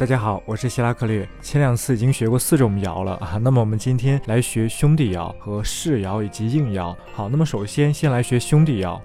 [0.00, 1.28] 大家好，我是希拉克略。
[1.42, 6.96] 前两次已经学过四种爻了啊， 那么我们今天来学兄弟爻和世爻以及应爻。
[7.12, 8.98] 好，那么首先先来学兄弟爻。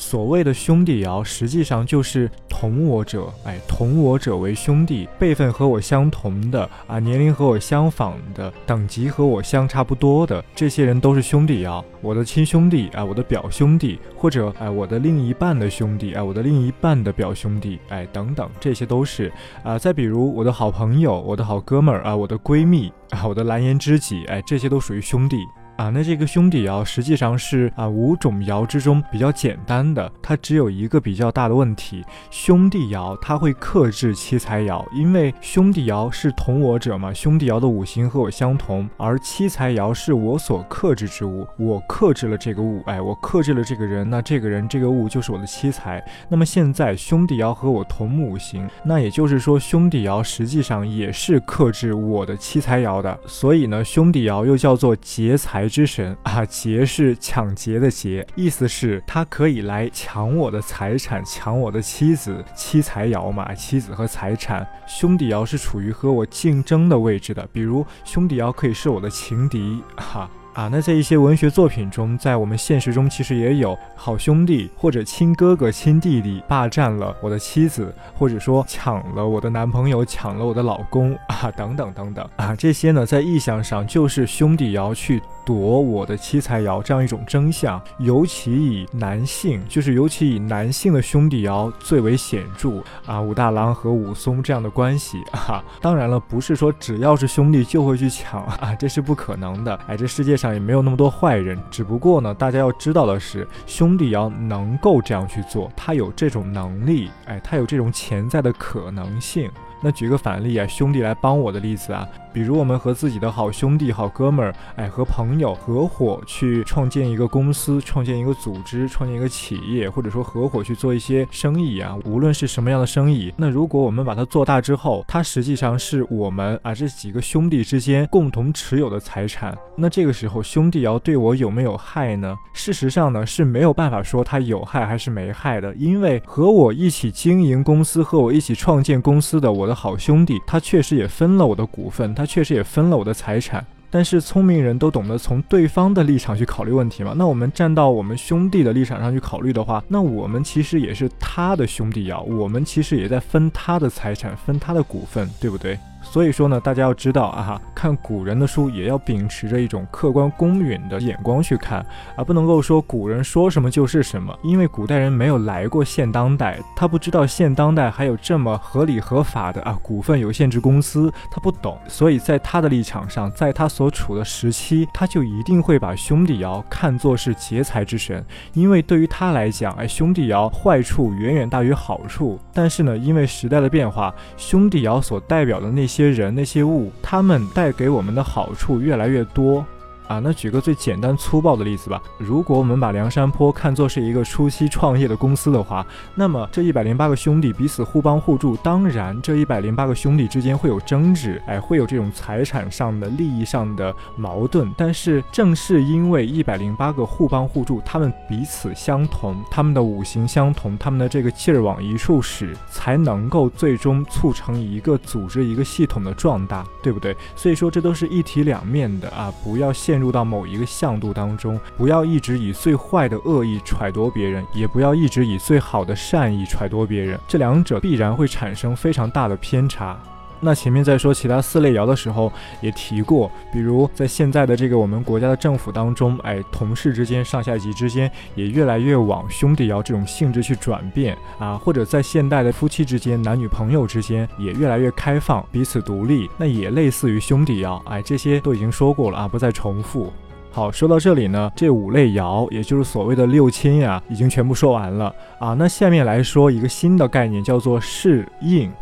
[0.00, 11.84] 所谓的兄弟爻，实际上就是同我者，哎，同我者为兄弟，辈分和我相同的啊，年龄和我相仿的，等级和我相差不多的，这些人都是兄弟爻。
[12.00, 19.32] 我的亲兄弟啊，我的表兄弟，或者哎，我的另一半的兄弟，哎，我的另一半的表兄弟，哎，等等，这些都是
[19.64, 19.76] 啊。
[19.76, 25.36] 再比如我的好朋友，我的好哥们儿啊，我的闺蜜啊，我的蓝颜知己，哎，这些都属于兄弟。
[25.78, 46.04] 啊，那这个兄弟爻实际上是啊五种爻之中比较简单的，它只有一个比较大的问题，兄弟爻它会克制七财爻，因为兄弟爻是同我者嘛，兄弟爻的五行和我相同，而七财爻是我所克制之物，我克制了这个物，哎，我克制了这个人，那这个人这个物就是我的七财。
[46.28, 55.67] 那么现在兄弟爻和我同五行，那也就是说兄弟爻实际上也是克制我的七财爻的，所以呢，兄弟爻又叫做劫财。
[55.68, 64.66] 之神 啊，劫是抢劫的劫，意思是他可以来抢我的财产，抢我的妻子，妻财爻嘛，妻子和财产。
[64.86, 70.28] 兄弟爻是处于和我竞争的位置的，比如兄弟爻可以是我的情敌，哈。
[70.54, 100.48] 啊，那在一些文学作品中，在我们现实中其实也有好兄弟或者亲哥哥、亲弟弟霸占了我的妻子，或者说抢了我的男朋友、抢了我的老公啊，等等等等啊，这些呢，在意象上就是兄弟爻去夺我的妻财爻这样一种征象，尤其以男性，就是尤其以男性的兄弟爻最为显著啊，武大郎和武松这样的关系啊，当然了，不是说只要是兄弟就会去抢啊， 这是不可能的，哎，这世界上。
[100.58, 109.48] 也没有那么多坏人，只不过呢，大家要知道的是，兄弟爻能够这样去做，他有这种能力，哎，他有这种潜在的可能性。
[109.80, 112.06] 那举个反例啊，兄弟来帮我的例子啊。
[112.30, 129.56] 比如我们和自己的好兄弟、好哥们儿，哎，和朋友合伙去创建一个公司、创建一个组织、创建一个企业，或者说合伙去做一些生意啊，无论是什么样的生意，那如果我们把它做大之后，它实际上是我们啊这几个兄弟之间共同持有的财产。
[129.74, 132.36] 那这个时候兄弟要对我有没有害呢？
[132.52, 142.14] 事实上呢是没有办法说它有害还是没害的，因为和我一起经营公司、和我一起创建公司的我的好兄弟，他确实也分了我的股份。
[142.14, 147.12] 他确实也分了我的财产，但是聪明人都懂得从对方的立场去考虑问题嘛。
[147.16, 155.78] 那我们站到我们兄弟的立场上去考虑的话，那我们其实也是他的兄弟呀，我们其实也在分他的财产，分他的股份，对不对？
[156.10, 161.84] 所以说呢，大家要知道啊哈，看古人的书也要秉持着一种客观公允的眼光去看
[162.16, 185.97] 而，不能够说古人说什么就是什么，因为古代人没有来过现当代，他不知道现当代还有这么合理合法的啊股份有限制公司，他不懂，所以在他的立场上，在他所处的时期，他就一定会把兄弟爻看作是劫财之神，因为对于他来讲，哎，兄弟爻坏处远远大于好处，但是呢，因为时代的变化，兄弟爻所代表的那些。
[185.98, 189.66] 些人那些物，他们带给我们的好处越来越多。
[190.08, 192.02] 啊，那举个最简单粗暴的例子吧。
[192.16, 204.72] 如果我们把梁山泊看作是一个初期创业的公司的话，那么这一百零八个兄弟彼此互帮互助，当然这一百零八个兄弟之间会有争执，哎，会有这种财产上的利益上的矛盾。
[204.78, 217.14] 但是正是因为一百零八个互帮互助，他们彼此相同，他们的五行相同，他们的这个劲儿往一处使，才能够最终促成一个组织、一个系统的壮大，对不对？
[217.36, 219.97] 所以说这都是一体两面的啊，不要陷。
[219.98, 229.98] 进入到某一个向度当中，不要一直以最坏的恶意揣度别人，也不要一直以最好的善意揣度别人，这两者必然会产生非常大的偏差。
[230.40, 250.12] 那前面在说其他四类爻的时候也提过，比如在现在的这个我们国家的政府当中，哎，同事之间、上下级之间也越来越往兄弟爻这种性质去转变啊，或者在现代的夫妻之间、男女朋友之间也越来越开放，彼此独立，那也类似于兄弟爻，哎，这些都已经说过了啊，不再重复。
[250.50, 255.54] 好，说到这里呢，这五类爻，也就是所谓的六亲呀，已经全部说完了啊。
[255.54, 258.72] 那下面来说一个新的概念，叫做适应。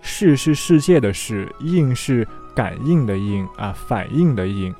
[0.00, 4.74] 世是世界的世，应是感应的应啊，反应的应。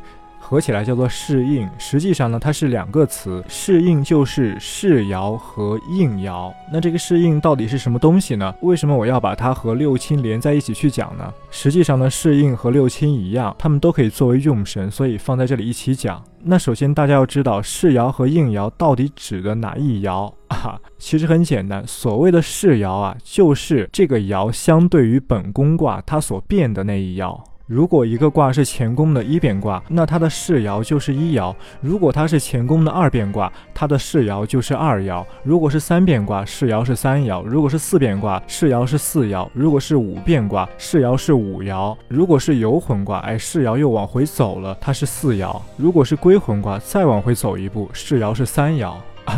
[0.50, 1.70] 合起来叫做适应。
[1.78, 6.52] 实际上呢，它是两个词，适应就是世爻和应爻。
[6.72, 8.52] 那这个适应到底是什么东西呢？
[8.60, 11.32] 为什么我要把它和六亲连在一起去讲呢？
[11.52, 16.20] 实际上呢，适应和六亲一样，它们都可以作为用神，所以放在这里一起讲。
[16.42, 20.80] 那首先大家要知道世爻和应爻到底指的哪一爻 啊？
[20.98, 27.40] 其实很简单，所谓的世爻啊，就是这个爻相对于本宫卦它所变的那一爻。
[27.70, 48.94] 如果一个卦是乾宫的一变卦，那它的世爻就是一爻；如果它是乾宫的二变卦，它的世爻就是二爻；如果是三变卦，世爻是三爻；如果是四变卦，世爻是四爻；如果是五变卦，世爻是五爻；如果是游魂卦，哎，世爻又往回走了，它是四爻；如果是归魂卦，再往回走一步，世爻是三爻。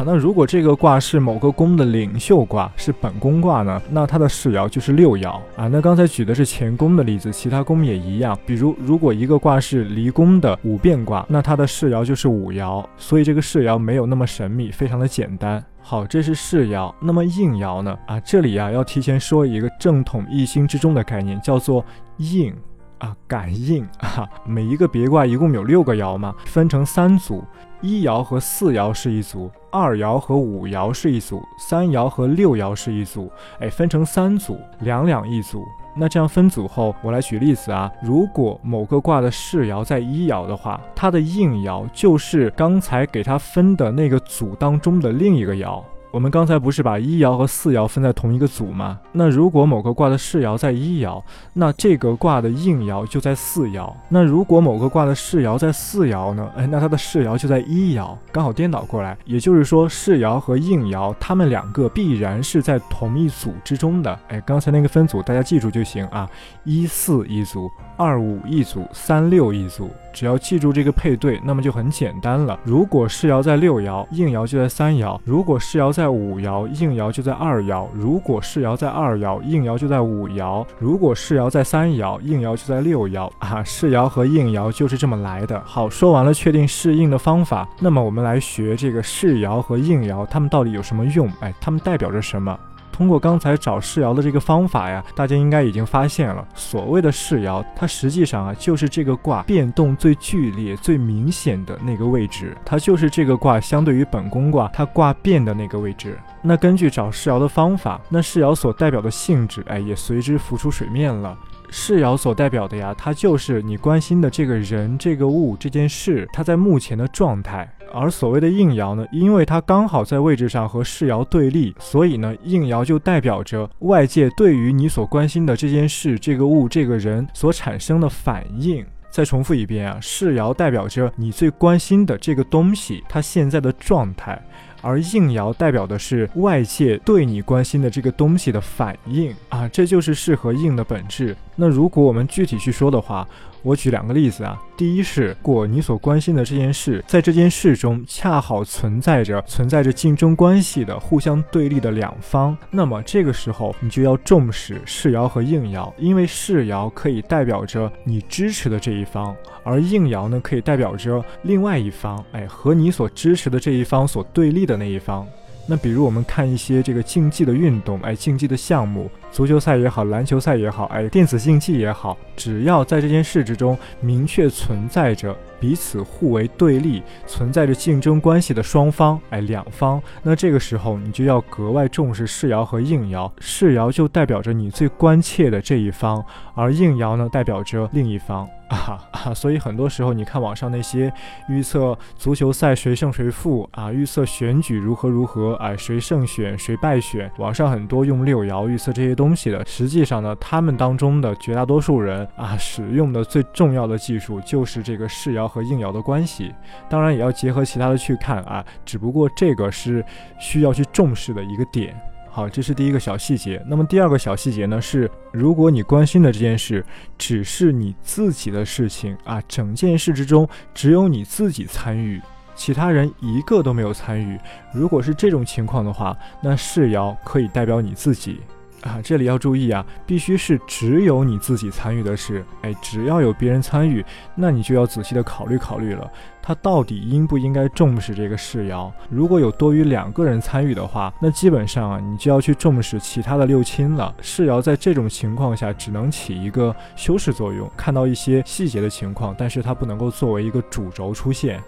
[0.07, 3.81] 那如果这个卦是某个宫的领袖卦，是本宫卦呢？
[3.91, 5.69] 那它的世爻就是六爻啊。
[5.69, 8.39] 那刚才举的是乾宫的例子，其他宫也一样。
[8.47, 12.85] 比如，如果一个卦是离宫的五变卦，那它的世爻就是五爻。
[12.97, 15.63] 所以这个世爻没有那么神秘，非常的简单。
[15.81, 16.95] 好，这是世爻。
[17.01, 17.99] 那么应爻呢？
[18.07, 21.85] 啊，这里啊要提前说一个正统一心之中的概念，叫做
[22.19, 22.55] 应
[23.03, 24.27] 啊，感应啊。
[24.47, 27.45] 每一个别卦一共有六个爻嘛，分成三组。
[27.81, 33.29] 一爻和四爻是一组，二爻和五爻是一组，三爻和六爻是一组。
[33.59, 35.65] 哎，分成三组，两两一组。
[35.97, 37.91] 那这样分组后，我来举例子啊。
[38.01, 45.83] 如果某个卦的世爻在一爻的话，它的应爻就是刚才给它分的那个组当中的另一个爻。
[46.13, 49.01] 我们刚才不是把一爻和四爻分在同一个组吗？
[49.13, 51.23] 那如果某个卦的世爻在一爻，
[51.55, 53.91] 那这个卦的应爻就在四爻。
[54.11, 56.47] 那如果某个卦的世爻在四爻呢？
[56.55, 59.17] 哎，那它的世爻就在一爻，刚好颠倒过来。
[59.25, 64.19] 也就是说，世爻和应爻，它们两个必然是在同一组之中的。
[64.29, 66.29] 哎，刚才那个分组大家记住就行啊，
[66.65, 69.89] 一四一组，二五一组，三六一组。
[70.13, 72.59] 只要记住这个配对，那么就很简单了。
[72.65, 83.31] 如果世爻在六爻，应爻就在三爻；如果世爻在五爻，应爻就在二爻；如果世爻在二爻，应爻就在五爻；如果世爻在三爻，应爻就在六爻。
[83.39, 85.61] 啊，世爻和应爻就是这么来的。
[85.65, 91.31] 好，说完了确定适应的方法，那么我们来学这个世爻和应爻，它们到底有什么用？
[91.41, 92.59] 哎，它们代表着什么？
[92.93, 106.19] 通过刚才找世爻的这个方法呀，大家应该已经发现了，所谓的世爻，它实际上啊就是这个卦变动最剧烈、最明显的那个位置，它就是这个卦相对于本宫卦它卦变的那个位置。
[106.43, 111.37] 那根据找世爻的方法，那世爻所代表的性质，哎，也随之浮出水面了。
[111.71, 117.67] 世爻所代表的呀，它就是你关心的这个人、这个物、这件事，它在目前的状态。
[117.93, 128.85] 而所谓的应爻呢，因为它刚好在位置上和世爻对立，所以呢，应爻就代表着外界对于你所关心的这件事、这个物、这个人所产生的反应。
[129.11, 134.43] 再重复一遍啊，世爻代表着你最关心的这个东西它现在的状态，
[134.83, 139.35] 而应爻代表的是外界对你关心的这个东西的反应。
[139.49, 141.35] 啊，这就是适和应的本质。
[141.57, 143.27] 那如果我们具体去说的话，
[143.63, 165.27] 我举两个例子啊，第一是，如果你所关心的这件事，在这件事中恰好存在着存在着竞争关系的互相对立的两方，那么这个时候你就要重视世爻和应爻，因为世爻可以代表着你支持的这一方，而应爻呢可以代表着另外一方，哎，和你所支持的这一方所对立的的那一方。
[165.65, 186.25] 那比如我们看一些这个竞技的运动，哎，竞技的项目，足球赛也好，篮球赛也好，哎，电子竞技也好，只要在这件事之中明确存在着彼此互为对立、存在着竞争关系的双方，哎，两方，那这个时候你就要格外重视世爻和应爻，世爻就代表着你最关切的这一方，
[186.57, 188.49] 而应爻呢，代表着另一方。
[188.73, 191.13] 啊，所以很多时候你看网上那些
[191.47, 206.51] 预测足球赛谁胜谁负啊，预测选举如何如何，哎，谁胜选谁败选，网上很多用六爻预测这些东西的，实际上呢，他们当中的绝大多数人啊，使用的最重要的技术就是这个世爻和应爻的关系，
[206.89, 210.03] 当然也要结合其他的去看啊，只不过这个是
[210.41, 211.95] 需要去重视的一个点。
[212.31, 213.63] 好，这是第一个小细节。
[213.67, 214.81] 那么第二个小细节呢？
[214.81, 216.83] 是如果你关心的这件事
[217.19, 222.19] 只是你自己的事情啊，整件事之中只有你自己参与，
[222.55, 224.39] 其他人一个都没有参与。
[224.73, 228.41] 如果是这种情况的话，那世爻可以代表你自己。
[228.83, 232.45] 啊，这里要注意啊，必须是只有你自己参与的事。
[232.63, 236.11] 哎，只要有别人参与，那你就要仔细的考虑考虑了，
[236.43, 238.91] 他到底应不应该重视这个世爻？
[239.09, 244.15] 如果有多于两个人参与的话，那基本上啊，你就要去重视其他的六亲了。
[244.21, 251.63] 世爻在这种情况下只能起一个修饰作用，看到一些细节的情况，但是它不能够作为一个主轴出现。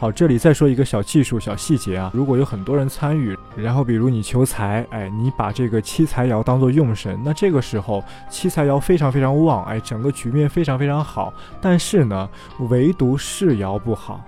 [0.00, 2.10] 好，这里再说一个小技术、小细节啊。
[2.14, 11.34] 如果有很多人参与，然后比如你求财，哎，你把这个七财爻当做用神，那这个时候七财爻非常非常旺，哎，整个局面非常非常好。
[11.60, 12.26] 但是呢，
[12.70, 14.24] 唯独世爻不好，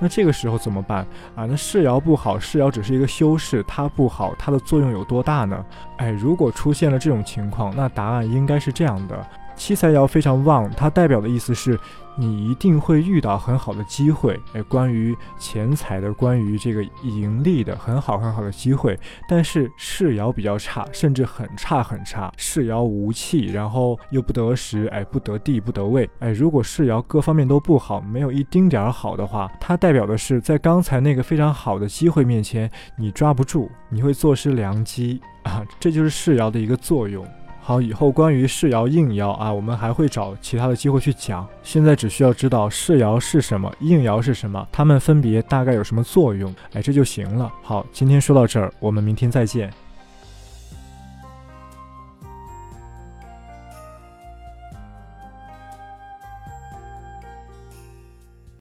[0.00, 1.46] 那这个时候怎么办啊？
[1.46, 5.64] 那世爻不好，世爻只是一个修饰，它不好，它的作用有多大呢？
[5.98, 9.24] 哎，如果出现了这种情况，那答案应该是这样的。
[9.64, 11.78] 七财爻非常旺，它代表的意思是，
[12.16, 18.98] 你一定会遇到很好的机会，哎，关于钱财的，关于这个盈利的，很好很好的机会。
[19.28, 37.24] 但是世爻比较差，甚至很差很差，世爻无气，然后又不得时，哎，不得地，不得位，哎，如果世爻各方面都不好，没有一丁点儿好的话，它代表的是在刚才那个非常好的机会面前，你抓不住，你会坐失良机啊，这就是世爻的一个作用。
[37.64, 41.46] 好，以后关于世爻、应爻啊，我们还会找其他的机会去讲。
[41.62, 47.52] 现在只需要知道世爻是什么，应爻是什么，它们分别大概有什么作用，哎，这就行了。
[47.62, 49.72] 好，今天说到这儿，我们明天再见。